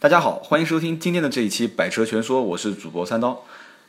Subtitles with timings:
[0.00, 3.44] 大家好，欢迎收听今天的这一期《百车全说》，我是主播三刀。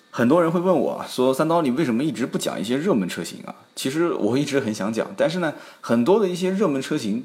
[0.10, 7.24] 很多人会问我说：“三刀，你为什么一直不讲一些热门车型啊？”其实我一直很想讲，但是呢，很多的一些热门车型，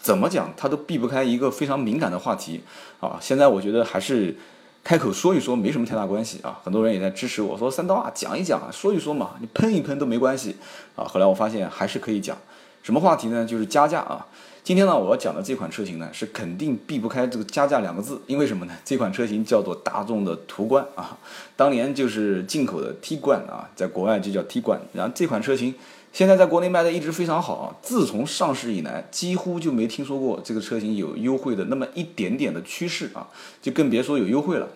[0.00, 2.62] 怎么讲它都避不开一个非常敏感的话题
[3.00, 3.18] 啊。
[3.20, 4.34] 现在我觉得还是
[4.82, 6.58] 开口说一说没什么太大关系啊。
[6.64, 10.56] 很多人也在支持我说：“三刀啊，讲一讲啊，说一说嘛，你喷一喷都没关系
[10.96, 12.38] 啊。”后来我发现还是可以讲，
[12.82, 13.44] 什么话题呢？
[13.44, 14.26] 就是加价啊。
[14.64, 18.72] 今天呢，我要讲的这款车型呢，是肯定避不开这个加价两个字，因为什么呢？
[18.82, 21.18] 这款车型叫做大众的途观啊，
[21.54, 24.80] 当年就是进口的 T 冠啊，在国外就叫 T 冠。
[24.94, 25.74] 然后这款车型
[26.14, 33.28] 现在在国内卖的一直非常好，自从上市以来，几乎就没听说过这个车型有优惠的那么一点点的趋势啊，
[33.60, 34.66] 就更别说有优惠了。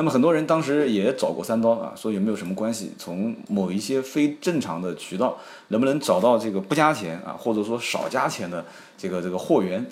[0.00, 5.36] 那么很多人当时也找过三刀啊，说有没有什么关系，从某一些非正常的渠道
[5.68, 8.64] 能不能找到这个不加钱啊，或者说少加钱的
[8.96, 9.84] 这个这个货源。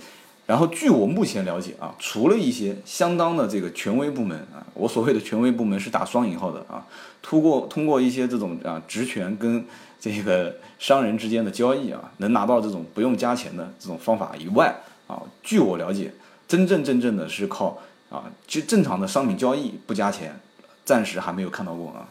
[0.47, 6.87] 然后据我目前了解啊，除了一些相当的这个权威部门啊，我所谓的权威部门是打双引号的啊，
[7.21, 9.63] 通过通过一些这种啊职权跟
[10.01, 14.75] 这个商人之间的交易啊，能拿到这种不用加钱的这种方法以外
[15.07, 16.11] 啊，据我了解，
[16.49, 17.79] 真真正正的是靠。
[18.11, 20.39] 啊，就正常的商品交易不加钱，
[20.85, 22.09] 暂时还没有看到过啊。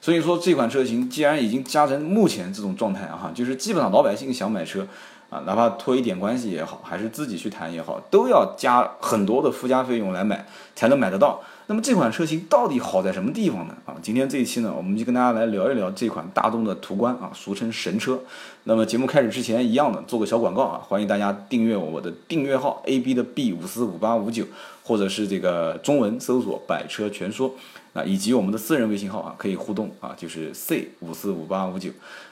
[0.00, 4.86] 所以说这款车型既然已经加成目前这种状态啊，就是基本上老百姓想买车
[5.28, 10.46] 啊，哪怕托一点关系也好，还是自己去谈也好，都要加很多的附加费用来买
[10.76, 11.40] 才能买得到。
[11.66, 13.74] 那么这款车型到底好在什么地方呢？
[13.84, 18.18] 啊，今天这一期呢，我们就跟大家来聊一聊这款大众的途观啊，俗称神车。
[18.64, 24.46] 那么节目开始之前，一样的做个小广告啊，欢迎大家订阅我的订阅号 A B 的 B 五四五八五九，
[24.88, 27.54] 或者是这个中文搜索“百车全说”
[27.92, 31.90] 啊，以及我们的私人微信号啊，可以互动啊，就是 C 五四五八五九。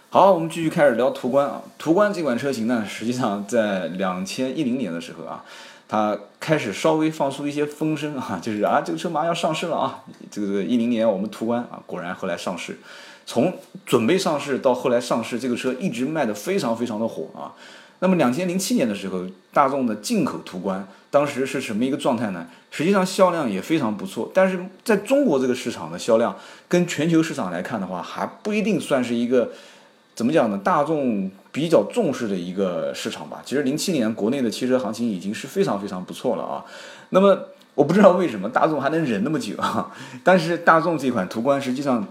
[0.08, 5.44] 好，我们继续开始聊途观啊，途观这款车型呢，实际上在两千一零年的时候啊。
[5.88, 10.02] 它开始稍微放出一些风声啊，就是啊，这个车马上要上市了啊。
[10.32, 12.76] 这个一零年我们途观啊，果然后来上市。
[13.24, 13.52] 从
[13.84, 17.54] 准备上市到后来上市，这个车一直卖的非常非常的火啊。
[17.98, 22.46] 那么两千零七年的时候，大众的进口途观当时是什么一个状态呢？
[22.70, 26.36] 实际上销量也非常不错，但是在中国这个市场的销量
[26.68, 29.50] 跟全球市场来看的话，还不一定算是一个。
[30.14, 30.58] 怎么讲呢？
[30.64, 33.42] 大众比较重视的一个市场吧。
[33.44, 36.64] 其实零七年国内的汽车行情已经是非常非常不错了啊。
[37.10, 37.38] 那么
[37.74, 39.92] 我不知道为什么大众还能忍那么久啊。
[40.24, 42.02] 但是大众这款途观实际上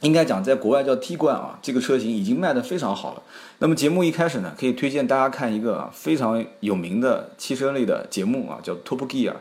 [0.00, 3.22] 应该讲在国外叫 T 冠啊，这个车型已经卖得非常好了。
[3.58, 9.34] 那么节目一开始呢，可以推荐大家看一个非常有名的汽车类的节目啊，叫 Top Gear。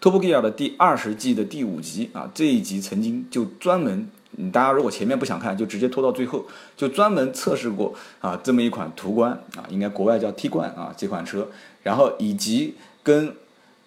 [0.00, 4.08] Top Gear 的第二十季的第五集啊，这一集曾经就专门。
[4.34, 6.46] 你大家如果前面不想看，就直接拖到最后，
[6.76, 11.48] 就专门测试过啊这么一款途观啊，应该国外叫 T 冠啊这款车，
[11.82, 13.34] 然后以及跟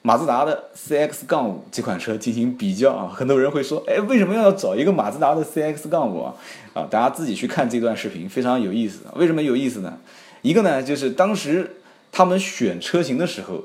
[0.06, 6.36] 马自达的 CX 杠五这款车进行比较啊，很多人会说，哎，为什么要找一个马自达的 CX 杠五啊？
[6.76, 9.00] 啊，大家自己去看这段视频，非常有意思。
[9.16, 9.98] 为什么有意思呢？
[10.44, 11.78] 一个呢，就是当时
[12.12, 13.64] 他们选车型的时候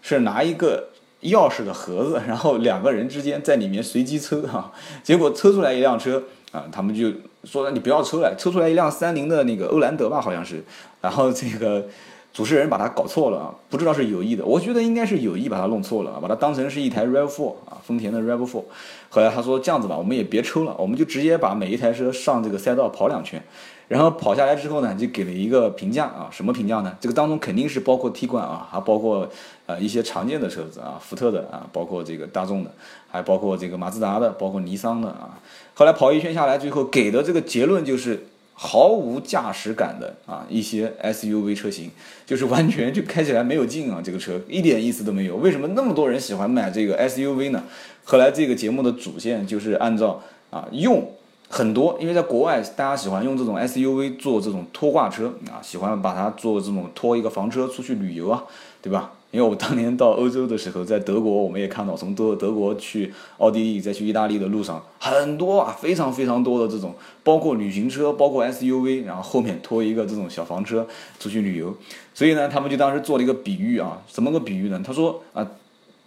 [0.00, 0.88] 是拿一个。
[1.22, 4.72] 钥匙的盒子，然后两个人之间在里面随机抽哈，
[5.04, 6.20] 结果抽出来一辆车
[6.50, 7.12] 啊，他们就
[7.44, 10.64] 说你不要抽了，抽出来一辆三菱的那个欧蓝德吧，好像是，
[11.00, 11.86] 然后这个
[12.32, 18.62] 主持人把它搞错了啊，不知道是有意的，我觉得应该是有意把它弄错了啊，把它当成是一台 Rav4 啊，丰田的 Rav4，
[19.10, 23.42] 后来他说这样子吧，我们也别抽了，我们就直接把每一台车上这个赛道跑两圈。
[23.88, 26.96] 然后跑下来之后呢，就给了一个评价啊，什么评价呢？
[26.98, 29.28] 这个当中肯定是包括 T 冠啊，还包括
[29.66, 32.70] 呃一些常见的车子啊，福特的啊，包括这个大众的，
[33.10, 35.38] 还包括这个马自达的，包括尼桑的啊。
[35.74, 38.28] 后来跑一圈下来，最后给的这个结论就是
[38.64, 41.90] 毫无驾驶感的啊一些 SUV 车型，
[42.24, 45.34] 就是完全就开起来没有劲啊，这个车一点意思都没有。
[45.34, 47.64] 为什么那么多人喜欢买这个 SUV 呢？
[48.04, 51.10] 后来这个节目的主线就是按照啊用。
[51.48, 58.44] 很多，因为在国外，大家喜欢用这种 SUV 做这种拖挂车啊，喜欢把它做这种拖一个房车出去旅游啊，
[58.80, 59.12] 对吧？
[59.32, 70.86] 因为我当年到欧洲的时候，在德国，我们也看到从德德国去奥地利再去意大利的路上，很多啊，非常非常多的这种，包括旅行车，包括 SUV，然后后面拖一个这种小房车
[71.18, 71.76] 出去旅游。
[72.14, 74.80] 所以呢，他们就当时做了一个比喻啊，什么个比喻呢？
[74.84, 75.44] 他说啊。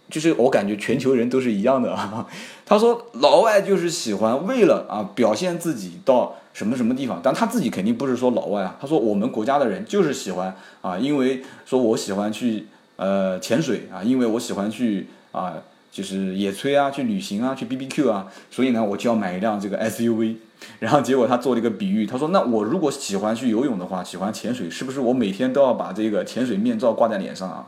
[0.08, 2.24] 就是我感觉全球人都是一样的啊。
[2.64, 8.76] 他说老外就是喜欢为了啊表现自己到什么什么地方，但他自己肯定不是说老外啊。
[8.80, 12.66] 他说我们国家的人就是喜欢啊，因为说我喜欢去
[12.96, 15.54] 呃潜水啊，因为我喜欢去啊
[15.90, 20.36] 就是野炊啊，去旅行啊，去 B B Q 啊，所以呢我就要买一辆这个 S U V。
[20.78, 27.66] 然后结果他做了一个比喻，他说那我如果喜欢去游泳的话，喜欢潜水，是不是我每天都要把这个潜水面罩挂在脸上啊？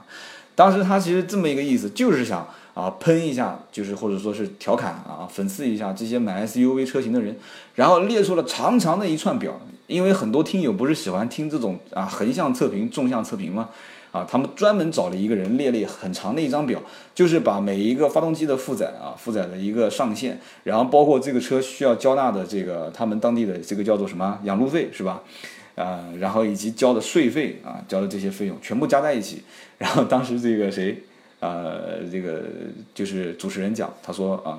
[0.55, 7.37] 当时他其实这么一个意思，就是想啊，喷一下，就是或者说是调侃啊，讽刺一下这些买 SUV 车型的人，
[7.75, 9.61] 然后列出了长长的一串表。
[9.87, 13.69] 因为很多听友不是喜欢听这种啊横向测评、纵向测评吗？
[14.19, 16.83] 啊，他们专门找了一个人列了很长的一张表，
[17.15, 25.23] 就是把每一个发动机的负载啊、负载的一个上限，然后包括这个车需要交纳的这个他们当地的这个叫做什么养路费是吧？
[25.77, 29.43] 啊，然后以及交的税费啊，交的这些费用全部加在一起，
[29.79, 31.03] 然后当时这个谁？
[31.41, 32.43] 呃，这个
[32.93, 34.59] 就是主持人讲，他说啊，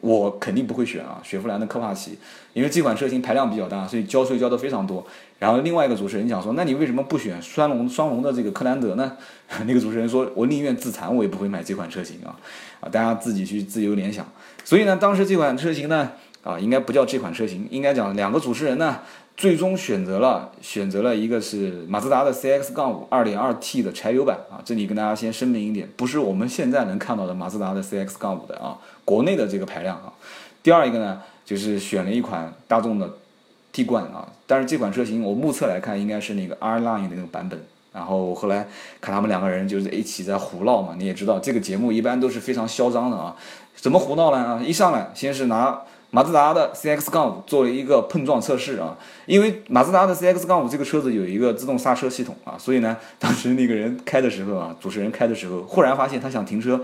[0.00, 2.18] 我肯定不会选啊，雪佛兰的科帕奇，
[2.52, 5.06] 因为这款车型排量比较大，所以交税交的非常多。
[5.38, 9.16] 然后另外一个主持人讲说，那你为什么不选双龙双龙的这个克兰德呢？
[9.66, 12.36] 那个主持人说，我宁愿自残，我也不会买这款车型啊
[12.80, 14.26] 啊，大家自己去自由联想。
[14.64, 16.10] 所以呢，当时这款车型呢，
[16.42, 18.98] 啊，应该不叫这款车型，应该讲两个主持人呢。
[19.38, 30.12] 最终选择了选择了一个是马自达的 CX 杠五二点二 T 的柴油版啊，这里跟大家先声明一点，不是我们现在能看到的马自达的 CX 杠五的啊，国内的这个排量啊。
[30.60, 33.08] 第二一个呢，就是选了一款大众的
[33.70, 37.62] T 冠啊，但是这款车型我目测来看应该是那个 R Line 的那个版本。
[37.92, 38.66] 然后后来
[39.00, 43.36] 看他们两个人就是一起在胡闹嘛，你也知道这个节目一般都是非常嚣张的啊，
[43.76, 44.60] 怎么胡闹呢啊？
[44.60, 45.82] 一上来先是拿。
[46.10, 48.96] 马自达的 CX 杠五做了一个碰撞测试啊，
[49.26, 56.80] 因为马自达的 CX 杠五这个车子有一个自动刹车系统啊，所以呢， 当时那个人开的时候啊，主持人开的时候，忽然发现他想停车，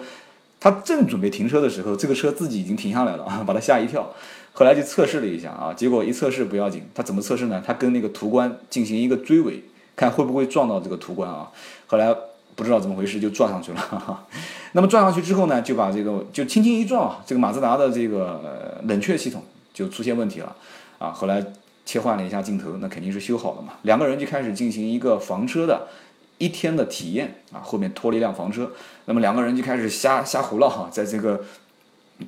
[0.60, 4.10] 他正准备停车的时候，这个车自己已经停下来了啊， 把他吓一跳。
[4.52, 7.62] 后来就测试了一下啊，结果一测试不要紧，他怎么测试呢？
[7.66, 9.64] 他跟那个途观进行一个追尾，
[9.96, 11.50] 看会不会撞到这个途观啊。
[11.86, 12.14] 后来。
[12.56, 14.24] 不知道怎么回事就撞上去了，
[14.76, 19.42] 那么撞上去之后呢，就把这个就轻轻一撞，这个马自达的这个冷却系统
[19.72, 20.54] 就出现问题了，
[20.98, 21.44] 啊，后来
[21.84, 23.74] 切换了一下镜头，那肯定是修好了嘛。
[23.82, 25.88] 两个人就开始进行一个房车的
[26.38, 28.70] 一天的体验啊，后面拖了一辆房车，
[29.06, 31.40] 那么两个人就开始瞎瞎胡闹哈，在这个。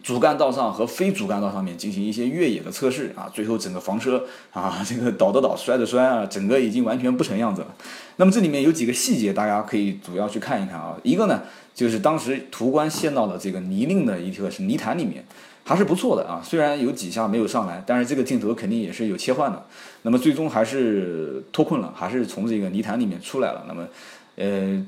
[0.02, 7.68] 主干道上和非主干道上面进行一些越野的测试啊，最后整个房车啊， 这个倒的倒，摔的摔啊，整个已经完全不成样子了。
[8.16, 10.96] 那么这里面有几个细节，大家可以主要去看一看啊。
[11.04, 11.42] 一个呢，
[11.72, 15.24] 就是当时途观陷到了这个泥泞的一个是泥潭里面，
[15.62, 16.42] 还是不错的啊。
[16.44, 19.64] 虽然有几下没有上来，但是这个镜头肯定也是有切换的。
[20.02, 23.64] 那么最终还是脱困了，还是从这个泥潭里面出来了。
[23.68, 23.86] 那么，
[24.34, 24.84] 呃。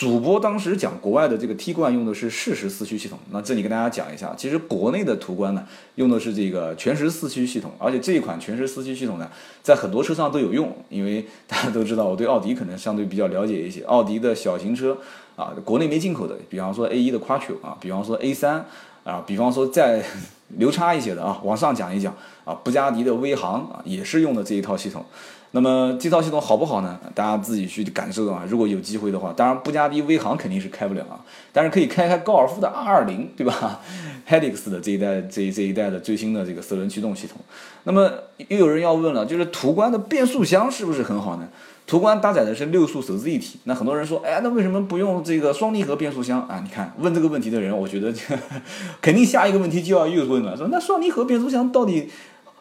[0.00, 5.62] 主播当时讲国外的这个 T 冠用的是适时四驱系统，那这里跟大家讲一下，其实国内的途观呢
[5.96, 9.30] 用的是这个全时四驱系统，而且这一款全时四驱系统呢
[9.62, 14.96] 在很多车上都有用，因为大家都知道我对奥迪可能相对比较了解一些，奥迪的小型车
[15.36, 18.62] 啊，国内没进口的，比方说 A1 的 Quattro 啊，比方说 A3
[19.04, 20.02] 啊，比方说再
[20.58, 22.14] 流差一些的啊，往上讲一讲
[22.44, 25.04] 啊，布加迪的威航啊也是用的这一套系统。
[25.52, 26.98] 那么这套系统好不好呢？
[27.12, 28.44] 大家自己去感受啊。
[28.48, 31.18] 如果有机会的话，当然布加迪威航肯定是开不了啊，
[31.52, 33.80] 但是可以开开高尔夫的 R20，对吧
[34.26, 37.36] h e d i x 的这一代这这一代的最新的这个四轮驱动系统。
[37.82, 38.08] 那么
[38.46, 41.48] 又有人要问了，就是途观的变速箱是不是很好呢？
[41.90, 46.60] 途观搭载的是六速手自一体，那很多人说，哎，那为什么不用这个双离合变速箱啊？
[46.62, 48.14] 你看问这个问题的人，我觉得
[49.02, 52.08] 肯定下一个问题就要又问了，说那双离合变速箱到底？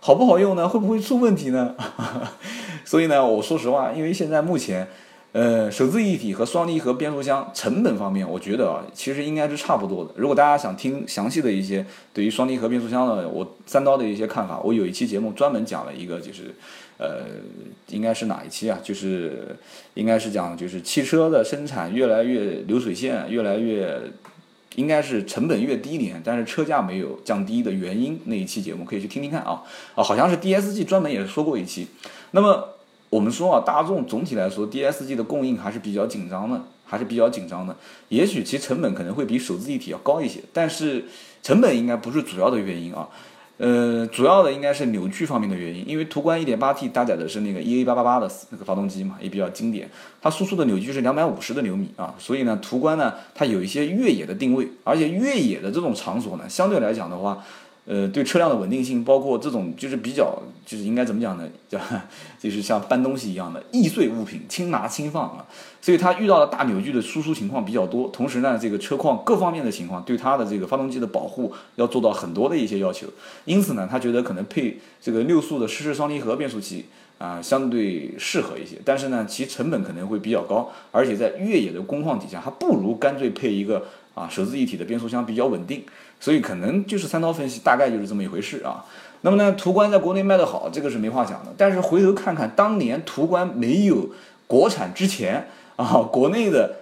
[0.01, 0.67] 好不好用呢？
[0.67, 1.75] 会不会出问题呢？
[2.83, 4.87] 所以呢，我说实话，因为现在目前，
[5.33, 10.11] 呃，手自一体和双离合变速箱成本方面，我觉得啊，其实应该是差不多的。
[10.15, 16.55] 如果大家想听详细的一些对于双离合变速箱的我三刀的一些看法，我有一期节目专门讲了一个，就是，
[16.99, 17.25] 呃，
[17.87, 18.77] 应该是哪一期啊？
[18.83, 19.55] 就是
[19.95, 23.99] 应该是讲就是汽车的生产越来越流水线，越来越。
[24.75, 29.63] 应该是成本越低廉，但是车价没有降低的原因那一期节目可以去听听看啊
[29.95, 31.87] 啊，好像是 DSG 专门也说过一期。
[32.31, 32.75] 那么
[33.09, 37.75] 我们说啊，大众总体来说 DSG 的供应还是比较紧张的，还是比较紧张的。
[38.09, 41.05] 也许其成本可能会比手自一体要高一些，但是
[41.41, 43.09] 成本应该不是主要的原因啊。
[43.59, 49.89] 呃，主要的应该是扭矩方面的原因，因为途观 1.8T 搭载的是那个 EA888 的那个发动机嘛，也比较经典，
[50.21, 57.45] 它输出的扭矩是两百五十的牛米啊，所以呢，途观呢它有一些越野的定位，而且越野的这种场所呢，相对来讲的话。
[57.91, 60.31] 呃，对车辆的稳定性，包括这种就是比较，
[60.63, 61.49] 就是应该怎么讲呢？
[61.67, 61.79] 叫
[62.39, 65.43] 就是像搬东西一样的易碎物品，轻拿轻放啊。
[65.81, 73.07] 所以它遇到的大扭矩的输出情况比较多，同时呢，这个车况各方面的情况，对它的这个发动机的保护要做到很多的一些要求。
[73.45, 76.85] 因此呢，他觉得可能配这个六速的湿式双离合变速器
[77.19, 78.77] 啊，相对适合一些。
[78.83, 83.85] 但是呢，其成本可能会比较高，而且在越野的工况底下，还不如干脆配一个
[84.15, 85.83] 啊手自一体的变速箱比较稳定。
[86.19, 88.83] 所以可能就是三刀分析，大概就是这么一回事啊。
[89.21, 91.53] 那么呢，途观在国内卖得好，这个是没话讲的。
[91.57, 94.09] 但是回头看看当年途观没有
[94.47, 96.77] 国产之前啊，国内的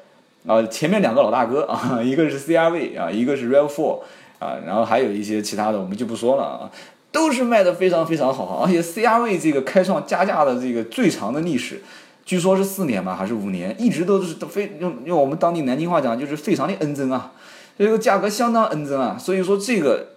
[0.45, 3.99] 啊，前面两个老大哥啊，一个是 CRV 啊，一个是 Rav4
[4.39, 6.71] 啊，然后还有一些其他的我们就不说了啊，
[7.11, 11.81] 都是卖的非常非常好，而且 CRV 这个开创加价的这个最长的历史，
[12.25, 17.31] 据说是四年吧，还是五年，一直都是都非用用我们当地南京话讲就是非常的恩增啊，
[17.77, 20.09] 这个价格相当恩增啊，所以说这个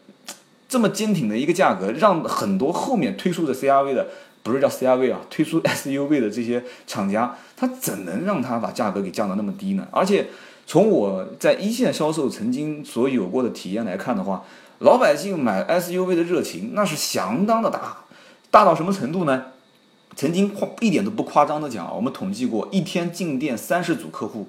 [0.69, 4.07] 这么坚挺的一个价格，让很多后面推出的 CRV 的。
[4.43, 9.87] 不是叫 CRV 啊，推出 SUV 的这些厂家，他怎能让他把价格给降得那么低呢？
[9.91, 10.29] 而且
[10.67, 14.43] 从我在一线销售曾经所有过的体验来看的话，
[14.81, 17.99] 老百姓买 SUV 的热情那是相当的大，
[18.51, 19.45] 大到什么程度呢？
[20.17, 24.49] 曾经夸一点都不夸张的讲啊，我们统计过一天进店三十组客户，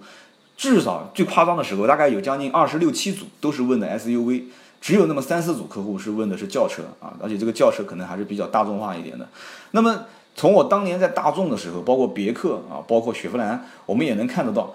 [0.57, 4.45] 至少最夸张的时候大概有将近二十六七组都是问的 SUV。
[4.79, 9.27] 只有那么三四组客户是问的是轿车啊，而且这个轿车可能还是比较大众化一点的。
[9.71, 14.73] 那么从我当年在大众的时候，包括别克啊，包括雪佛兰，我们也能看得到，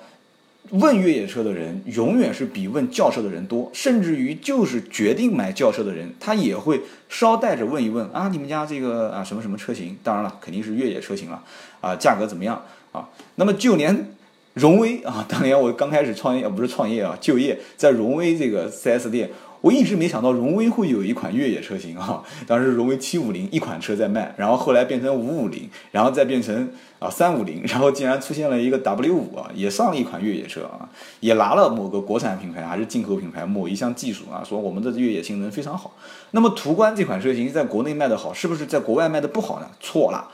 [0.71, 9.97] 问越野车的人永远是比问轿车的人多，甚至于就是决定买轿车的人，他也会捎带着问一问啊，你们家这个啊什么什么车型？
[10.03, 11.43] 当然了，肯定是越野车型了
[11.81, 13.09] 啊，价格怎么样啊？
[13.37, 14.11] 那么就连
[14.55, 19.31] 荣威啊，当年我刚开始创业啊，不是创业啊，就业在荣威这个 4S 店。
[19.61, 22.23] 我一直没想到荣威会有一款越野车型啊！
[22.47, 30.89] 当时荣威七五零一款车在卖，然后后来变成五五零，然后再变成啊三五零， 然后竟然出现了一个 W 五啊，也上了一款越野车啊，
[31.21, 35.97] 也拿了某个国产品牌还是进口品牌某一项技术啊，说我们的越野性能非常好。
[36.31, 39.69] 那么途观这款车型在国内卖的好，是不是在国外卖的不好呢？
[39.81, 40.29] 错了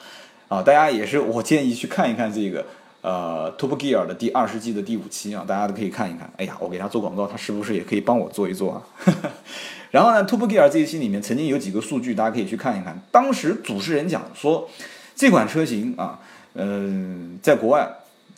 [0.48, 0.62] 啊！
[0.62, 2.64] 大家也是，我建议去看一看这个。
[3.02, 6.32] 呃，Top Gear 的第二十季的第五期啊，大家都可以看一看。
[6.36, 8.82] 哎呀，我给他做广告，他是不是也可以帮我做一做啊？
[9.90, 12.98] 然后呢，Top Gear 这一期里面曾经有几个数据，大家可以去看一看。
[13.10, 14.68] 当时主持人讲说，
[15.16, 16.20] 这款车型啊，
[16.54, 17.88] 嗯，在国外，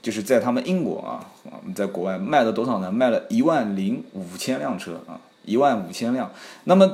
[0.01, 1.21] 就是在他们英国啊，
[1.75, 2.91] 在国外卖了多少呢？
[2.91, 6.31] 卖了一万零五千辆车啊，一万五千辆。
[6.65, 6.91] 那么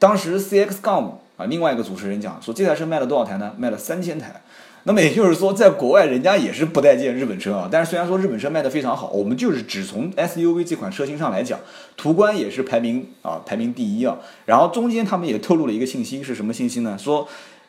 [0.00, 3.54] 当时 CX 杠五啊，另外一个主持人讲说，这台车卖了多少台呢？
[3.56, 4.42] 卖了三千台。
[4.88, 7.68] 那么也就是说，在国外人家也是不待见日本车啊。
[7.68, 11.58] 但是虽然说日本车卖的非常好，我们就是只从 SUV 这款车型上来讲，
[11.96, 14.16] 途观也是排名啊排名第一啊。
[14.44, 16.96] 然后中间他们也透露了一个信息，是什么信息呢？
[16.96, 17.26] 说，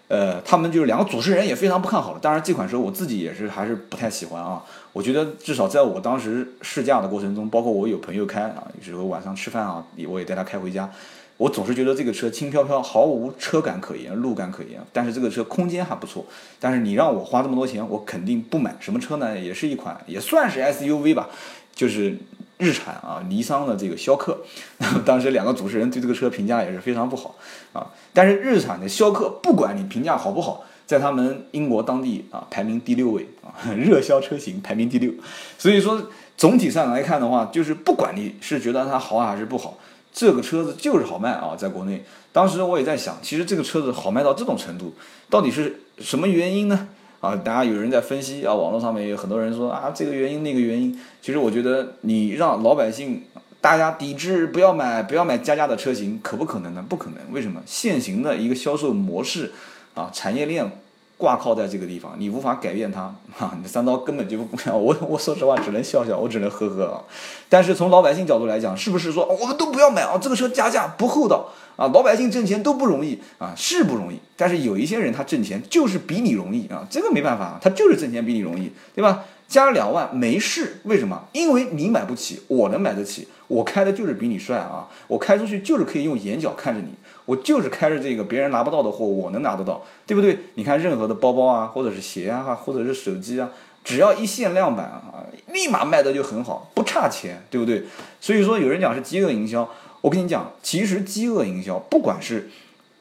[0.10, 2.20] 呃，他们就是两个主持人也非常不看好。
[2.22, 4.64] 当然这款车我自己也是还是不太喜欢啊。
[4.94, 10.88] 我觉得至少在我当时试驾的过程中，包括我有朋友开啊，有时候晚上吃饭啊，我也带他开回家。
[11.38, 14.82] 我总是觉得这个车轻飘飘，毫无车感可言，路感可言。
[14.92, 16.26] 但是这个车空间还不错。
[16.60, 18.76] 但是你让我花这么多钱，我肯定不买。
[18.80, 19.38] 什么车呢？
[19.38, 21.30] 也是一款，也算是 SUV 吧，
[21.76, 22.18] 就是
[22.58, 24.40] 日产啊，尼桑的这个逍客。
[25.06, 27.36] 当时两个主持人对这个车评价也是非常不好
[27.72, 27.86] 啊。
[28.14, 35.14] 但是日产的逍客，不管你评价好不好，在他们英国当地啊，排名第六位啊，热销车型排名第六。
[35.60, 39.78] 所以说总体上来看的话，就是不管你是觉得它好还是不好。
[40.18, 44.96] 这个车子就是好卖啊，在国内，当时我也在想，其实这个车子好卖到这种程度，
[45.30, 46.90] 到底是什么原因呢？
[47.20, 51.00] 啊，大家有人在分析啊，网络上面有很多人说啊，这个原因那个原因。
[51.22, 53.26] 其实我觉得，你让老百姓
[53.62, 56.84] 大家抵制不要买不要买加价的车型，可不可能呢？
[56.90, 57.20] 不可能。
[57.32, 57.62] 为什么？
[57.68, 59.52] 现行的一个销售模式
[59.94, 60.82] 啊，产业链。
[61.18, 63.02] 挂靠在这个地方，你无法改变它
[63.40, 63.58] 啊！
[63.62, 67.04] 你三刀根本就不要我我说实话只能笑笑，我只能呵呵啊。
[67.50, 70.18] 但是从老百姓角度来讲，是不是说我们都不要买啊？
[70.22, 71.90] 这个车加价不厚道啊！
[71.94, 74.20] 老百姓挣钱都不容易啊，是不容易。
[74.36, 79.26] 但是有一些人他挣钱就是比你容易啊，这个没办法，他就是挣钱比你容易，对吧？
[79.48, 81.24] 加两万没事，为什么？
[81.32, 84.88] 因为你买不起，我能买得起，我开的就是比你帅啊！
[85.08, 86.90] 我开出去就是可以用眼角看着你。
[87.28, 90.40] 我就是开着这个别人拿不到的货，我能拿得到，对不对？
[90.56, 93.50] 你看任何的包包啊，或者是鞋啊，或者是手机啊，
[93.84, 97.84] 只要一限量版啊，立马卖的就很好，不差钱，对不对？
[98.22, 99.70] 所以说有人讲是饥饿营销，
[100.00, 102.50] 我跟你讲，其实饥饿营销不管是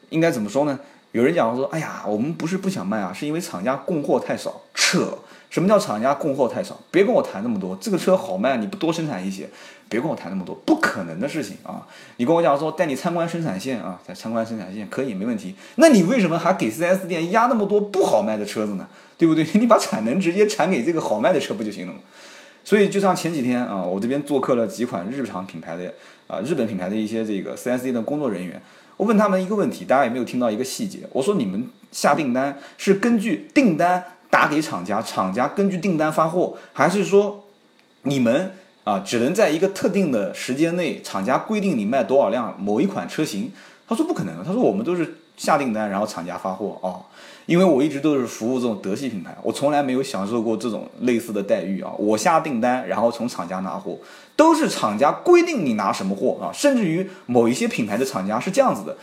[0.09, 0.77] 应该怎么说呢？
[1.13, 5.17] 有人讲说，哎呀，我们不是不想卖啊，是因为厂家供货太少，扯。
[5.49, 6.79] 什么叫厂家供货太少？
[6.91, 9.49] 别跟我谈那么多，这个车好卖，你不多生产一些？
[9.89, 11.87] 别跟我谈那么多，不可能的事情啊！
[12.17, 15.55] 你跟我讲说带你参观生产线啊，在参观生产线可以没问题。
[15.75, 18.85] 那你为什么还给 4S 店压那么多不好卖的车子呢？
[19.17, 19.45] 对不对？
[19.57, 21.99] 你把产能直接产给这个好卖的车不就行了吗？
[22.65, 25.93] 所以就像前几天啊，我这边做客了几款日常品牌的
[26.27, 28.61] 啊日本品牌的一些这个 4S 店的工作人员，
[28.97, 30.99] 我问他们一个问题，大家有没有听到一个细节？
[31.13, 34.03] 我说你们下订单是根据订单。
[34.29, 37.45] 打给厂家，厂家根据订单发货，还是说
[38.03, 38.53] 你们
[38.83, 43.51] 啊只能在一个特定的时间内，厂家规定你卖多少辆某一款车型？
[43.87, 47.03] 他说不可能，他说我们都是下订单，然后厂家发货哦。
[47.45, 51.89] 因为我一直都是服务这种德系品牌，我从来没有享受过这种类似的待遇啊。
[51.97, 53.97] 我下订单，然后从厂家拿货，
[54.35, 56.51] 都是厂家规定你拿什么货啊。
[56.51, 58.97] 甚至于某一些品牌的厂家是这样子的，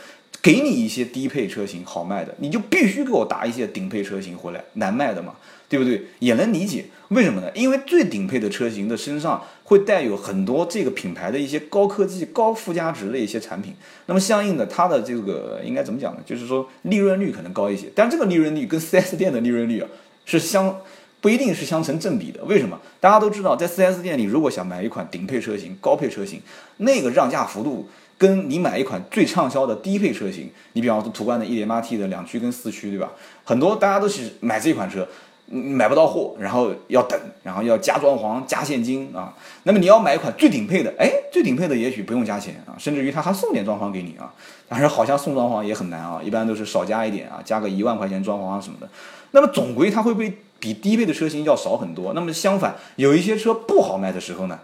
[0.45, 5.33] 给你一些低配车型好卖的，你就必须给我打一些顶配车型回来，难卖的嘛。
[5.67, 5.99] 对不对？
[6.19, 7.49] 也能理解，为什么呢？
[7.55, 13.73] 因为最顶配的车型的身上会带有很多这个品牌的一些高科技、高附加值的一些产品，
[14.05, 16.19] 那么相应的它的这个应该怎么讲呢？
[16.23, 19.89] 就是说利润率可能高一些，但这个利润率跟 4S 店的利润率啊
[20.23, 20.79] 是相
[21.19, 22.43] 不一定是相成正比的。
[22.43, 22.79] 为什么？
[22.99, 26.39] 大家都知道，在 4S 店里，如果想买一款顶配车型、高配车型，
[26.77, 33.11] 那个让价幅度跟你买一款最畅销的低配车型，你比方说途观的 1.8T 的两驱跟四驱，对吧？
[33.43, 35.07] 很多大家都是买这款车。
[35.47, 39.31] 买不到货，然后要等，然后要加装潢、加现金啊。
[39.61, 44.33] 那么你要买一款最顶配的，哎，最顶配的也许不用加钱啊，甚至于他还送点装潢给你啊。
[44.67, 48.89] 但是好像送装潢也很难啊，一般都是少加一点啊，加个一万块钱装潢啊什么的。
[49.33, 52.13] 那么总归它会会比低配的车型要少很多。
[52.13, 54.59] 那么相反，有一些车不好卖的时候呢？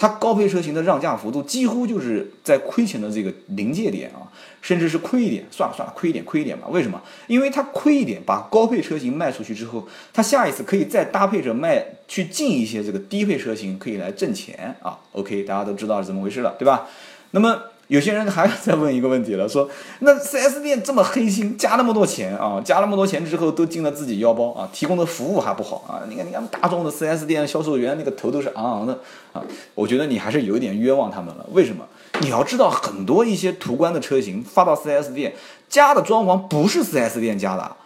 [0.00, 4.24] 它高配车型的让价幅度几乎就是在亏钱的这个临界点啊，
[4.62, 6.66] 甚至是亏一点，算了算了，亏一点亏一点吧。
[6.70, 7.02] 为什么？
[7.26, 14.98] 因为它亏一点，把高配车型卖出去之后，它下一次可以再搭配着卖，去进一些这个低配车型，可以来挣钱啊。
[15.12, 16.88] OK，大家都知道是怎么回事了，对吧？
[17.32, 17.64] 那么。
[17.90, 19.68] 有些人还要再问一个问题了，说
[19.98, 26.06] 那 4S 店这么黑心，加那么多钱啊，加那么多钱之后都进了自己腰包啊，提供的服务还不好啊？
[26.08, 28.96] 你看，你看大众的 4S 店销售员那个头都是昂昂的
[29.32, 29.42] 啊，
[29.74, 31.44] 我觉得你还是有一点冤枉他们了。
[31.50, 31.84] 为什么？
[32.20, 35.34] 你要知道，很多一些途观的车型发到 4S 店
[35.68, 37.76] 加的装潢不是 4S 店加的。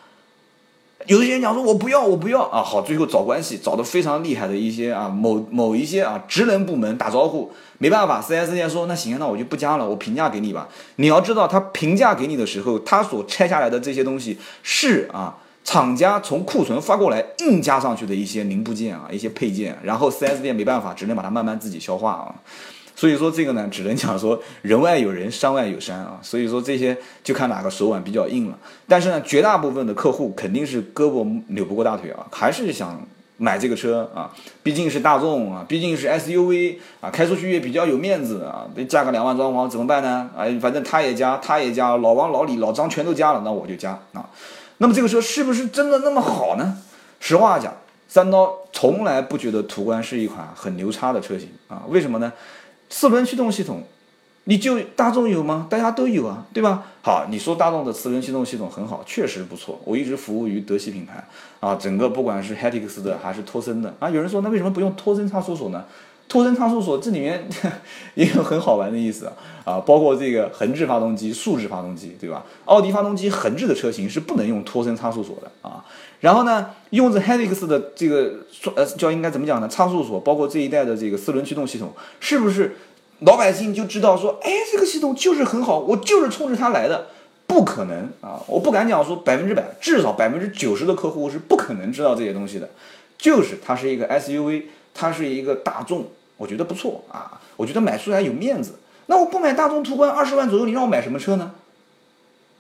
[1.07, 2.63] 有些人讲说，我不要，我不要啊！
[2.63, 10.69] 好，最后找关系找的非常厉害的一些啊，某某一些啊职能部门打招呼，没办法，4S 店说那行，那我就不加了，我评价给你吧。
[10.97, 22.35] 你要知道，他评价给你的时候，他所拆下来的这些东西是啊，厂家从库存发过来硬加上去的一些零部件啊，一些配件，然后 4S 店没办法，只能把它慢慢自己消化啊。
[22.97, 26.19] 所以说这个呢，只能讲说人外有人，山外有山啊。
[26.23, 28.59] 所以说这些就看哪个手腕比较硬了。
[28.87, 33.05] 但是呢，绝大部分的客户肯定是胳膊扭不过大腿啊，还是想
[33.37, 34.31] 买这个车啊。
[34.63, 38.67] 毕竟是大众啊，毕竟是 SUV 啊，开出去也比较有面子啊。
[38.89, 40.31] 加个两万装潢怎么办呢？
[40.37, 44.25] 哎，反正他也加，他也加，老王、老李、老张全都加了，那我就加啊。
[44.79, 46.79] 那么这个车是不是真的那么好呢？
[47.19, 47.75] 实话讲，
[48.07, 51.83] 三刀从来不觉得途观是一款很牛叉的车型啊。
[51.89, 52.33] 为什么呢？
[52.97, 53.83] 四轮驱动系统，
[54.45, 55.67] 你就大众有吗？
[55.69, 56.85] 大家都有啊，对吧？
[57.03, 59.81] 好，你说大众的四轮驱动系统很好，确实不错。
[59.85, 61.27] 我一直服务于德系品牌
[61.59, 65.85] 啊，整个不管是 h e t i x 的还是托森的啊，有人说那为什么不用托森差速锁呢？
[66.29, 67.49] 托森差速锁这里面
[68.15, 69.33] 也有很好玩的意思啊
[69.65, 72.47] 啊，包括这个横置发动机、竖置发动机，对吧？
[72.67, 75.85] 奥迪发动机横置的车型是不能用托森差速锁的啊。
[76.25, 78.33] 然后呢，用着 Helix 的这个
[78.75, 79.69] 呃叫应该怎么讲呢？
[79.69, 82.77] 差速锁包括这一代的这个四轮驱动系统，是不是？
[83.21, 87.09] 老百姓就知道说，哎，这个系统就是很好，我就是冲着它来的，
[87.47, 88.41] 不可能啊！
[88.47, 92.71] 我不敢讲说百分之百，至少百分之九十的客户是不可能知道这些东西的。
[93.19, 94.63] 就是它是一个 SUV，
[94.95, 96.07] 它是一个大众，
[96.39, 98.77] 我觉得不错啊，我觉得买出来有面子。
[99.07, 101.53] 那我不买大众途观二十万左右，你让我买什么车呢？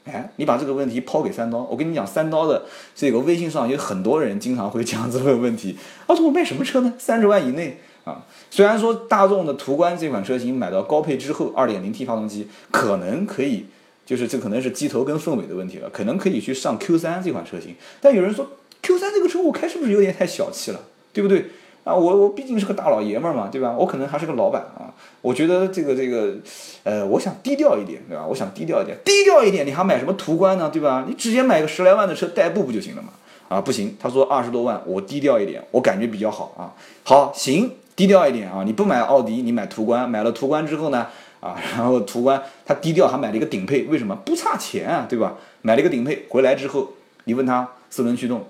[0.04, 2.64] 哎，你把这个问题抛给三刀，我跟你讲，三刀的
[2.94, 6.92] 这个微信上有很多人经常会讲这样子问问题，啊，我卖什么车呢？
[6.98, 7.80] 三十万以内。
[8.04, 13.64] 啊，虽然说大众的途观这款车型买到高配之后，2.0T 发动机可能可以，
[14.04, 17.74] 就是这可能是机头跟凤尾的问题了，可能可以去上 Q3 这款车型。
[18.02, 18.46] 但有人说
[18.82, 20.80] Q3 这个车我开是不是有点太小气了，
[21.14, 21.46] 对不对？
[21.84, 23.76] 啊，我我毕竟是个大老爷们儿嘛，对吧？
[23.78, 24.92] 我可能还是个老板啊，
[25.22, 26.34] 我觉得这个这个，
[26.82, 28.26] 呃，我想低调一点，对吧？
[28.26, 31.04] 我想低调一点，低调一点，你还买什么途观呢，对吧？
[31.06, 33.10] 你直接买个十来万的车代步不就行了嘛？
[33.48, 36.72] 啊，不行，他说二十多万，我低调一点，我感觉比较好啊。
[37.04, 37.70] 好，行。
[37.96, 38.64] 低调一点啊！
[38.66, 40.10] 你不买奥迪，你买途观。
[40.10, 41.06] 买了途观之后呢，
[41.38, 44.16] 啊，然后途观他低调，还买了一个顶配，为什么？
[44.24, 45.36] 不差钱啊，对吧？
[45.62, 46.88] 买了一个顶配回来之后，
[47.22, 48.46] 你问他四轮驱动，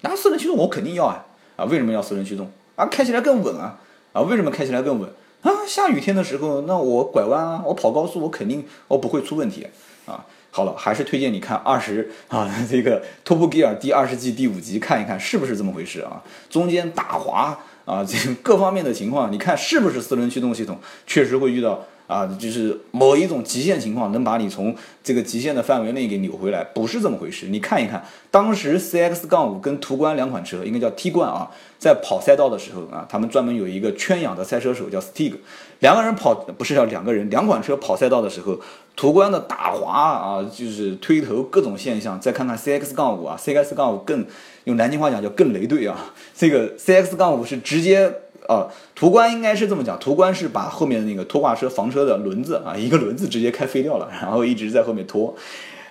[0.00, 1.26] 那四轮驱动我肯定要啊！
[1.56, 2.50] 啊，为什么要四轮驱动？
[2.76, 3.78] 啊，开起来更稳啊！
[4.12, 5.08] 啊，为什么开起来更稳？
[5.42, 9.66] 啊，下雨天的时候，那我拐弯啊，我跑高速，我肯定我不会出问题
[10.06, 10.24] 啊。
[10.50, 16.22] 好了，还是推荐你看二十啊，这个 Top Gear 第二十季第五集看一看，是不是这么回事啊？
[16.50, 17.58] 中间打滑。
[17.84, 27.46] 啊，这各方面的情况，你看是不是四轮驱动系统确实会遇到啊，就是某一种极限情况能把你从这个极限的范围内给扭回来，不是这么回事。
[27.46, 35.32] 你看一看，当时 CX 杠五跟途观两款车，应该叫 T 冠啊，在跑赛道的时候啊，他们专门有一个圈养的赛车手叫 Stig，
[35.80, 38.60] 两个人跑不是要两个人，两款车跑赛道的时候，
[38.94, 42.20] 途观的打滑啊，就是推头各种现象。
[42.20, 44.26] 再看看 CX 杠五啊，CX 杠五更
[44.64, 48.12] 用南京话讲叫更雷队啊，这个 CX 杠五是直接。
[48.48, 55.34] 啊，途观应该是这么讲，途观是把后面的那个拖挂车房车的轮子啊， 一个轮子直接开飞掉了， 然后一直在后面拖。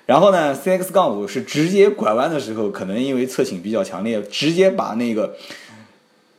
[0.06, 5.36] 然后呢，CX 杠五是直接拐弯的时候，可能因为侧倾比较强烈，直接把那个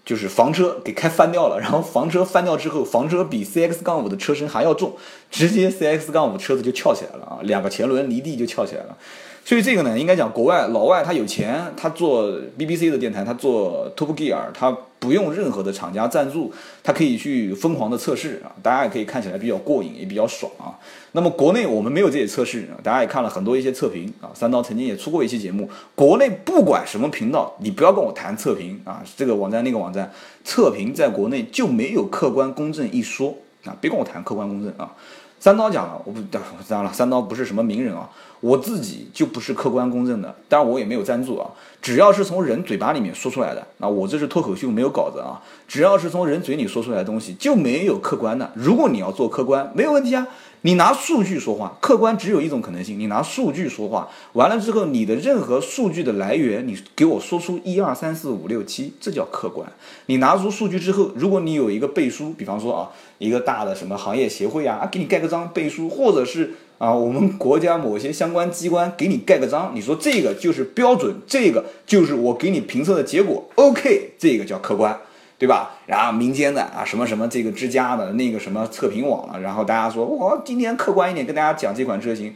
[0.04, 1.58] 就是房车给开翻掉了。
[1.60, 4.94] 然后房车翻掉之后，房车比 CX 杠五的车身还要重，
[5.30, 8.98] 直接 CX 杠五车子就翘起来了啊，两个前轮离地就翘起来了。
[9.44, 16.52] 所以这个呢，应该讲国外老外他有钱，他做 BBC 的电台，他做 Top Gear，他不用任何的厂家赞助，
[16.84, 20.78] 他可以去疯狂的测试啊，大家也可以看起来比较过瘾，也比较爽啊。
[21.10, 24.30] 那么国内我们没有这些测试，大家也看了很多一些测评啊。
[24.32, 30.12] 三刀曾经也出过一期节目，国内不管什么频道，你不要跟我谈测评啊，这个网站那个网站
[30.44, 34.94] 测评在国内就没有客观公正一说啊，别跟我谈客观公正啊。
[35.40, 38.08] 三刀讲了，我不 当然了，三刀不是什么名人啊。
[38.42, 41.48] 我自己就不是客观公正的，当然我也没有赞助啊。
[41.80, 45.40] 只要是从人嘴巴里面说出来的，那我这是脱口秀，没有稿子啊。
[45.68, 48.50] 只要是从人嘴里说出来的东西，就没有客观的。
[48.54, 50.26] 如果你要做客观，没有问题啊。
[50.62, 59.70] 你拿数据说话，客观只有一种可能性，你拿数据说话，完了之后，你的任何数据的来源，你给我说出一二三四五六七，这叫客观。
[60.06, 66.54] 你拿出数据之后，如果你有一个背书，比方说啊，一个大的什么行业协会啊，啊，给你盖个章背书，或者是。
[66.78, 74.98] 啊，我们国家某些相关机关给你盖个章，你说这个就是标准，这个就是我给你评测的结果，OK，这个叫客观，
[75.42, 75.72] 对吧？
[75.86, 82.32] 然后民间的啊，什么什么这个之家的那个什么测评网了，然后大家说我今天客观一点跟大家讲这款车型，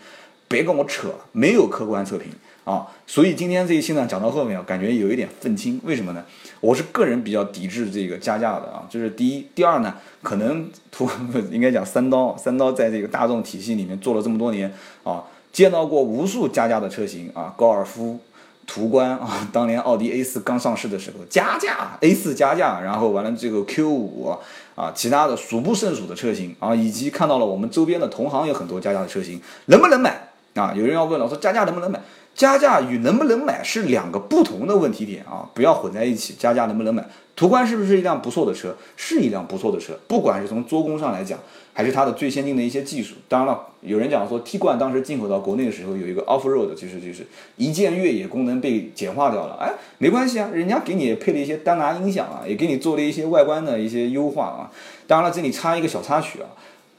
[0.49, 2.33] 别跟我扯，没有客观测评。
[2.65, 6.25] 啊，所以今天这一期呢讲到后面，感觉有一点愤青，为什么呢？
[6.61, 9.47] 我是个人比较抵制这个加价的啊，这是第一。
[9.55, 11.09] 第二呢，可能图
[11.53, 18.19] 应该讲三刀，三刀在这个大众体系里面做了这么多年啊，见到过无数加价的车型啊，高尔夫、
[18.67, 24.37] 途观 啊，当年奥迪 A 四刚上市的时候加价，A 四加价，然后完了这个 Q 五
[24.75, 30.73] 啊，其他的数不胜数的车型啊，以及看到了我们周边的同行有很多加价的车型，能不能买啊？
[30.75, 32.01] 有人要问了，说加价能不能买？
[32.37, 36.35] 加价与能不能买是两个不同的问题点啊，不要混在一起。
[36.39, 37.03] 加价能不能买？
[37.35, 38.77] 途观是不是一辆不错的车？
[38.95, 41.39] 是一辆不错的车，不管是从做工上来讲，
[41.73, 43.15] 还是它的最先进的一些技术。
[43.27, 49.57] 当然了，有人讲说 T 冠当时进口到国内的时候有一个 Off Road，就是就是一键越野功能被简化掉了。
[49.59, 54.71] 哎，没关系啊，人家给你配了一些丹拿音响啊，也给你做了一些外观的一些优化啊。
[55.07, 56.49] 当然了，这里插一个小插曲啊，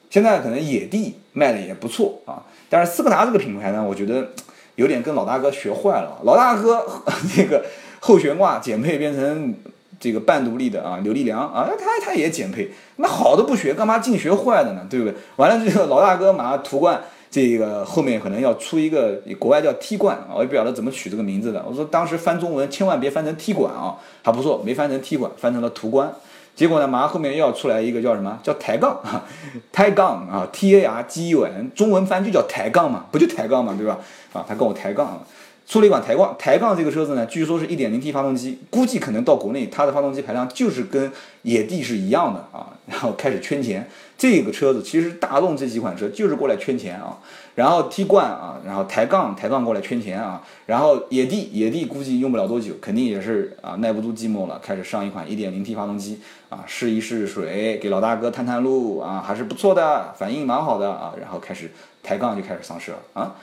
[0.09, 4.29] 现在可能野地卖的也不错啊，但是斯柯达这个品牌呢，我觉得。
[4.77, 6.85] 有点跟老大哥学坏了，老大哥
[7.35, 7.65] 这个
[7.99, 9.53] 后悬挂减配变成
[9.99, 14.85] 这个半独立的啊，刘力良啊，他他也减配，那好的不学，干嘛净学坏的呢？
[14.87, 15.15] 对不对？
[15.37, 21.65] 完了这个老大哥马上途观这个后面可能要出一个国外叫 T 冠啊，我也不晓得怎么取这个名字的。
[21.67, 26.13] 我说当时翻中文千万别翻成 T 管啊，还不错，没翻成 T 管，翻成了途观。
[26.57, 28.39] 结果呢，马上后面又要出来一个叫什么？
[28.41, 29.23] 叫抬杠啊，
[29.71, 33.99] 抬杠啊，T A R G U N，中文翻就叫抬杠嘛，不就抬杠嘛，对吧？
[34.33, 35.21] 啊，他跟我抬杠，
[35.67, 43.85] 出了一款抬杠，抬杠这个车子呢，据说是一点零 T 发动机，估计可能到国内它的发动机排量就是跟野地是一样的啊， 然后开始圈钱。
[44.17, 47.19] 这个车子其实大众这几款车就是过来圈钱啊，
[47.55, 61.69] 然后 T 冠啊，然后抬杠抬杠过来圈钱啊，然后野地野地估计用不了多久，肯定也是啊耐不住寂寞了，开始上一款一点零 T 发动机啊试一试水，给老大哥探探路啊，还是不错的，反应蛮好的啊，然后开始
[62.01, 63.35] 抬杠就开始上市了啊，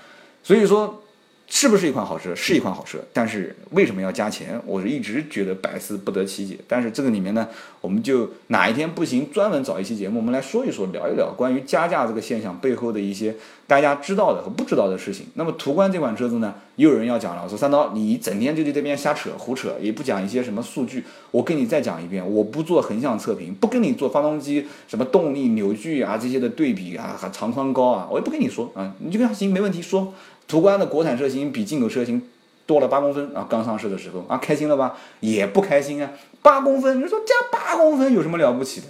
[0.42, 1.02] 所以说。
[1.46, 2.35] 是不是一款好车？
[2.35, 4.61] 是一款好车，但是为什么要加钱？
[4.66, 6.59] 我是一直觉得百思不得其解。
[6.66, 7.48] 但是这个里面呢，
[7.80, 15.26] 我们就哪一天不行，专门找一期节目，我们来说一说，聊一聊关于加价这个现象背后的一些大家知道的和不知道的事情。
[15.35, 21.04] 那么途观这款车子呢，又有人要讲了，说三刀，你整天就在这边瞎扯胡扯，也不讲一些什么数据。
[21.30, 30.12] 我跟你再讲一遍，我不做横向测评，不跟你做发动机什么动力扭矩啊这些的对比啊，和长宽高啊，我也不跟你说啊，你就跟他行没问题说。
[30.46, 32.22] 途观的国产车型比进口车型
[32.66, 33.46] 多了八公分啊！
[33.48, 34.94] 刚上市的时候啊，开心了吧？
[35.20, 36.11] 也不开心啊！
[36.42, 38.87] 八公分，你说加八公分有什么了不起的？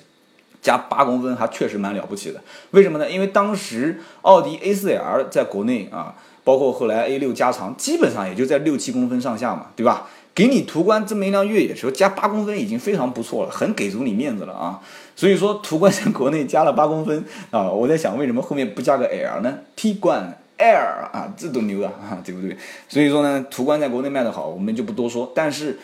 [0.62, 2.40] 加八公分还确实蛮了不起的。
[2.71, 3.11] 为什么呢？
[3.11, 10.07] 因为当时奥迪 A4L 在国内啊，包括后来 A6 加长，基本上也就在六七公分上下嘛，对吧？
[10.35, 14.81] 给你途观这么一辆越野车加八公分已经非常不错了，很给足你面子了啊。
[15.14, 21.92] 所以说途观在国内加了八公分啊，我在想为什么后面不加个 L 呢？T 冠 Air 啊，这都牛啊，
[22.24, 22.57] 对不对？
[22.88, 25.31] 所以说呢，途观在国内卖的好，我们就不多说。
[25.35, 25.79] 但是，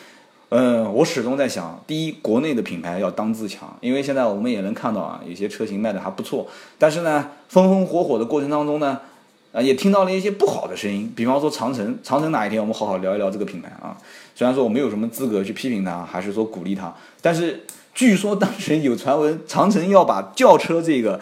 [0.48, 6.46] 嗯，我始终在想，第一，国内的品牌要当自强，因为现在我们也能看到啊，有些车型卖的还不错。
[6.78, 9.00] 但是呢，风风火火的过程当中呢。
[9.52, 13.98] 啊，也听到了一些不好的声音，比方说长城，长城哪一天我们好好聊一聊这个品牌啊？
[14.32, 21.18] 虽然说我没有什么资格去批评它，还是说鼓励它，但是据说当时有传闻，长城要把轿车这个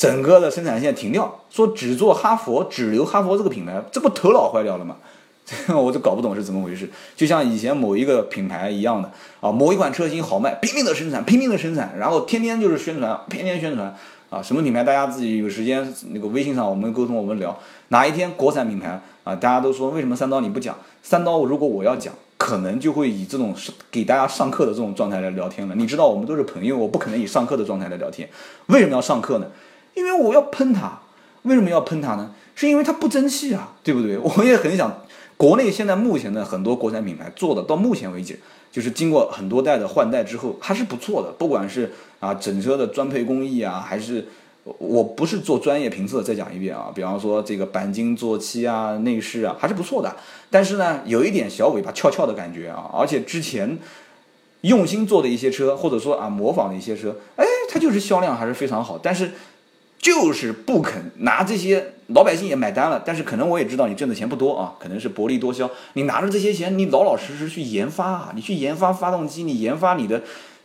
[0.00, 4.96] 整个的生产线停掉，说只做哈佛，只留哈佛这个品牌，这不头脑坏掉了吗？
[5.76, 6.88] 我就搞不懂是怎么回事。
[7.14, 13.94] 就像以前某一个品牌一样的啊，某一款车型好卖，拼命的生产，拼命的生产，然后天天就是宣传，天天宣传。
[14.30, 14.82] 啊，什么品牌？
[14.82, 17.54] 大家自己有时间那个微信上我们沟通，我们聊
[17.88, 19.36] 哪一天国产品牌啊？
[19.36, 20.74] 大家都说为什么三刀你不讲？
[21.02, 23.54] 三刀如果我要讲，可能就会以这种
[23.90, 25.74] 给大家上课的这种状态来聊天了。
[25.74, 28.26] 你知道我们都是朋友，我不可能以上课的状态来聊天。
[28.68, 29.46] 为什么要上课呢？
[29.94, 31.00] 因为我要喷他。
[31.42, 32.34] 为什么要喷他呢？
[32.54, 34.18] 是因为他不争气啊，对不对？
[34.20, 35.02] 我也很想，
[35.38, 38.38] 国内现在目前的很多国产品牌做的，到目前为止。
[38.70, 41.32] 就是经过很多代的换代之后，还是不错的。
[41.32, 44.28] 不管是啊整车的专配工艺啊，还是
[44.78, 46.92] 我不是做专业评测，再讲一遍啊。
[46.94, 50.14] 比方说这个钣金做漆啊、内饰啊，还是不错的。
[50.50, 52.88] 但是呢，有一点小尾巴翘翘的感觉啊。
[52.94, 53.78] 而且之前
[54.60, 58.96] 用心做的一些车，或者说啊模仿的一些车，哎，它就是销量还是非常好。
[59.02, 59.32] 但是
[60.00, 61.92] 就是不肯拿这些。
[62.12, 65.70] 老百姓也买单了，但是可能我也知道你挣的钱不多啊，可能是薄利多销。
[65.92, 70.20] 你拿着这些钱，你老老实实去研发啊，你去研发发动机，你研发你的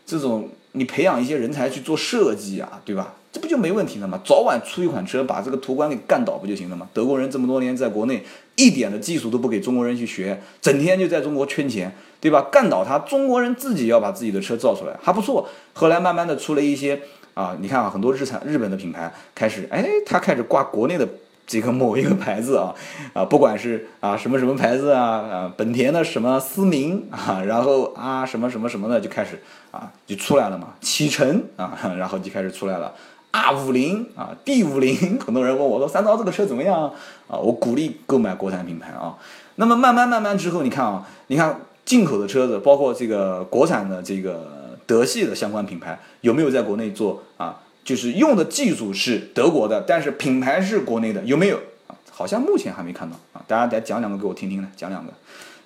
[0.08, 3.14] 这种，你培养一些人才去做设计啊，对吧？
[3.32, 4.20] 这不就没问题了吗？
[4.26, 6.90] 早晚出一款车，把这个途观给干倒不就行了吗？
[6.94, 8.24] 德国人这么多年在国内
[8.56, 12.42] 一点的技术都不给中国人去学，整天就在中国圈钱，对吧？
[12.52, 15.48] 干倒他，中国人自己要把自己的车造出来，还不错。
[15.74, 17.02] 后来慢慢的出了一些
[17.36, 21.08] 啊，你看啊，很多日产日本的品牌开始，哎，他开始挂国内的。
[21.48, 22.74] 这个某一个牌子啊，
[23.14, 32.92] 啊，不管是啊什么什么牌子啊，啊，本田的什么思明啊，然后啊什么什么什么的就开始啊就出来了嘛，启辰啊，然后就开始出来了
[33.30, 36.92] ，R 五零啊，D 五零， 很多人问我说三刀这个车怎么样
[37.28, 37.38] 啊？
[37.38, 39.16] 我鼓励购买国产品牌啊。
[39.58, 47.62] 那么慢慢慢慢之后，你看啊，你看进口的车子，包括这个国产的这个德系的相关品牌，有没有在国内做啊？
[47.84, 51.94] 就是用的技术是德国的，但是品牌是国内的，有没有啊？
[52.12, 53.44] 好像目前还没看到啊。
[53.48, 55.14] 大家再讲两个给我听听呢，讲两个。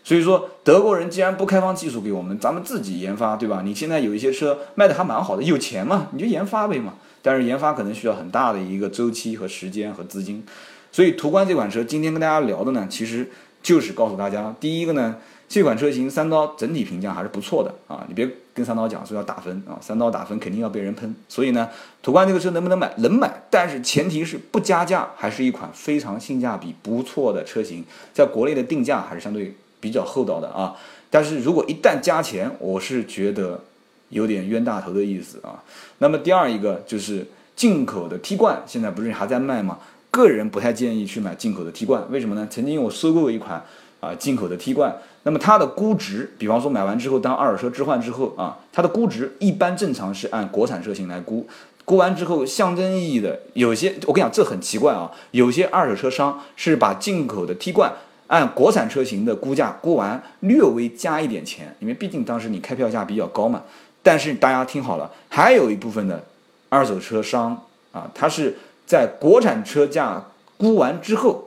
[0.03, 3.61] 所以说，德国人既然不开放技术给我们，咱们自己研发，对吧？
[3.63, 6.95] 你现在有一些车卖的还蛮好的，有钱嘛，你就研发呗嘛。
[7.21, 10.43] 但是研发可能需要很大的一个周期和时间和资金。
[10.91, 13.29] 所以途观这款车今天跟大家聊的呢，其实
[13.63, 15.15] 就是告诉大家，第一个呢。
[15.51, 18.05] 这款车型三刀整体评价还是不错的啊！
[18.07, 18.29] 你别
[18.59, 21.15] 跟三刀讲说要打分啊，三刀打分肯定要被人喷。
[21.29, 21.69] 所以呢，
[22.03, 22.93] 途观这个车能不能买？
[22.97, 30.75] 能买，但是前提是不加价，还是一款非常性价比不错的车型，在国内的定价还是相对比较厚道的啊。
[31.09, 33.63] 但是如果一旦加钱，我是觉得
[34.09, 35.63] 有点冤大头的意思啊。
[35.99, 39.79] 那么第二一个就是进口的 T 冠，现在不是还在卖吗？
[40.11, 42.45] 个人不太建议去买进口的 T 冠，为什么呢？
[42.51, 43.63] 曾经我收购过一款。
[44.01, 44.95] 啊，进口的 T 冠，
[45.29, 51.47] 那么它的估值，比方说买完之后当二手车置换之后啊，它的估值一般正常是按国产车型来估，
[51.85, 57.93] 估完之后象征意义的有些，我跟你讲这很奇怪啊，有些二手车商是把进口的 T 冠
[58.25, 63.61] 按国产车型的估价估完，略微加一点钱，因为毕竟当时你开票价比较高嘛。
[64.01, 66.23] 但是大家听好了，还有一部分的
[66.69, 70.25] 二手车商啊，他是在国产车价
[70.57, 71.45] 估完之后。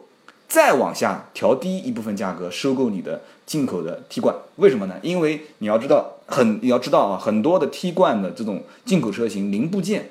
[0.49, 4.95] 再往下调低一部分价格收购你的进口的 T 冠，为什么呢？
[5.03, 10.09] 因为你要知道，很你要知道啊，很多的 T 冠的这种进口车型零部件，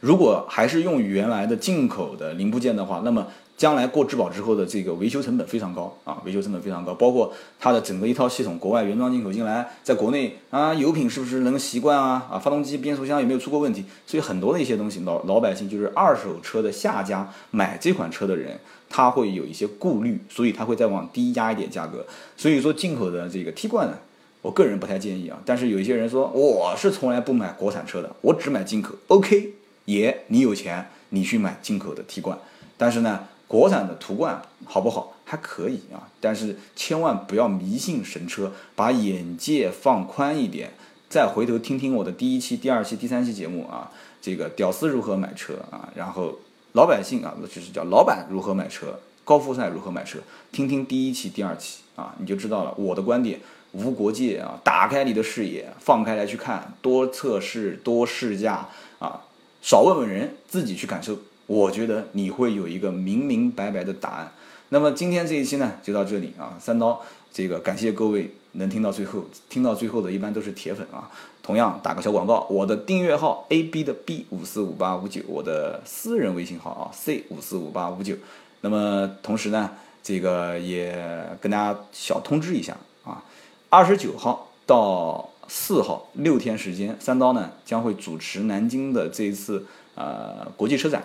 [0.00, 3.26] 如果还是用原来的进口的零部件的话，那么。
[3.54, 12.26] 将来过质保之后的这个维修成本非常高啊，维修成本非常高，包括它的整个一套系统，国外原装进口进来，在国内啊，油品是不是能习惯啊？
[12.32, 13.84] 啊，发动机、变速箱有没有出过问题？
[14.04, 18.58] 所以很多的一些东西，老老百姓就是二手车的下家买这款车的人，
[18.92, 22.06] 他会有一些顾虑，所以他会再往低压一点价格。
[22.36, 23.96] 所以说进口的这个 T 冠呢，
[24.42, 25.40] 我个人不太建议啊。
[25.46, 28.94] 但是有一些人说，我是从来不买国产车的，我只买进口。
[29.08, 29.54] OK，
[29.86, 32.38] 爷，你有钱，你去买进口的 T 冠，
[32.76, 33.28] 但是呢。
[33.52, 35.12] 国产的途观好不好？
[35.26, 40.70] 还可以啊，但是千万不要迷信神车，把眼界放宽一点。
[41.10, 46.38] 再回头听听我的第一期、第二期、第三期节目啊，这个屌丝如何买车啊，然后
[46.72, 50.18] 老百姓啊，就是叫老板如何买车，高富帅如何买车，
[50.50, 53.40] 听听第一期、第二期啊，你就知道了我的观点。
[53.72, 59.22] 无国界啊，打开你的视野，放开来去看，多测试，多试驾啊，
[59.62, 61.18] 少问问人，自己去感受。
[61.46, 64.32] 我觉得你会有一个明明白白的答案。
[64.68, 66.56] 那么今天这一期呢，就到这里啊。
[66.60, 67.00] 三刀，
[67.32, 71.10] 这个感谢各位能听到最后，听到最后的一般都是铁粉啊。
[71.42, 78.14] 同样打个小广告，我的订阅号 A B 的 B 五四五八五九，我的私人微信号啊 C 五四五八五九。
[78.60, 79.72] 那么同时呢，
[80.04, 80.94] 这个也
[81.40, 83.24] 跟大家小通知一下啊，
[83.68, 91.02] 二十九号到四号六天时间，三刀呢将会主持南京的这一次呃国际车展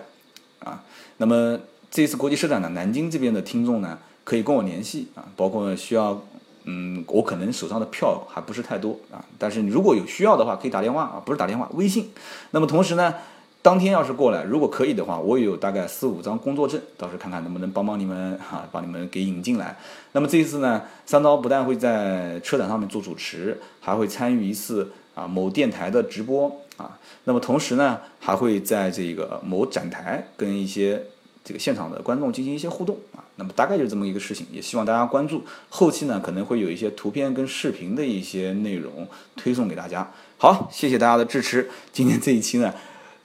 [0.60, 0.84] 啊。
[1.16, 1.58] 那么
[1.90, 6.22] 这次国际车展呢，南京这边的听众呢可以跟我联系啊，包括需要
[6.70, 12.10] 嗯，我可能手上的票还不是太多啊，但是如果有需要的话，可以打电话啊，不是打电话，微信。
[12.50, 13.14] 那么同时呢。
[13.60, 19.76] 当天要是过来，如果可以的话，我有大概四五张工作证，到时候看看能不能帮帮你们哈，把你们给引进来。
[20.12, 26.96] 那么这一次呢，三刀不但会在车展上面做主持，还会参与一次啊某电台的直播啊。
[27.24, 31.02] 那么同时呢，还会在这个某展台跟一些
[31.42, 33.24] 这个现场的观众进行一些互动啊。
[33.38, 35.42] 那么大概就是这么一个事情，也希望大家关注。
[35.70, 40.12] 后期呢，可能会有一些图片跟视频的一些内容推送给大家。
[40.36, 41.70] 好，谢谢大家的支持。
[41.92, 42.74] 今天这一期呢。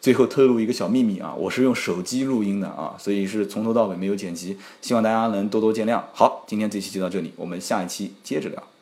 [0.03, 6.01] 最后透露一个小秘密啊，我是用手机录音的啊，所以是从头到尾没有剪辑，希望大家能多多见谅。
[6.11, 8.72] 好，今天这期就到这里，我们下一期接着聊。